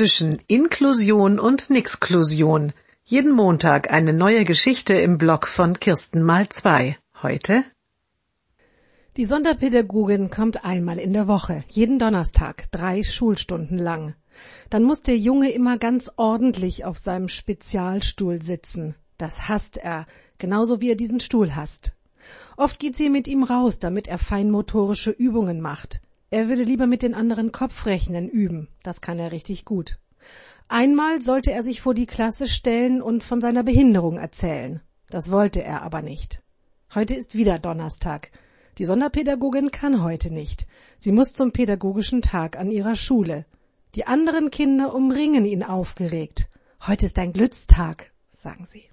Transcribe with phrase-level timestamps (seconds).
[0.00, 2.72] zwischen Inklusion und Nixklusion.
[3.04, 6.96] Jeden Montag eine neue Geschichte im Blog von Kirsten mal zwei.
[7.22, 7.64] Heute?
[9.18, 14.14] Die Sonderpädagogin kommt einmal in der Woche, jeden Donnerstag, drei Schulstunden lang.
[14.70, 18.94] Dann muss der Junge immer ganz ordentlich auf seinem Spezialstuhl sitzen.
[19.18, 20.06] Das hasst er,
[20.38, 21.92] genauso wie er diesen Stuhl hasst.
[22.56, 26.00] Oft geht sie mit ihm raus, damit er feinmotorische Übungen macht.
[26.30, 28.68] Er würde lieber mit den anderen Kopfrechnen üben.
[28.82, 29.98] Das kann er richtig gut.
[30.68, 34.80] Einmal sollte er sich vor die Klasse stellen und von seiner Behinderung erzählen.
[35.08, 36.42] Das wollte er aber nicht.
[36.94, 38.30] Heute ist wieder Donnerstag.
[38.78, 40.68] Die Sonderpädagogin kann heute nicht.
[40.98, 43.44] Sie muss zum pädagogischen Tag an ihrer Schule.
[43.96, 46.48] Die anderen Kinder umringen ihn aufgeregt.
[46.86, 48.84] Heute ist ein Glückstag, sagen sie.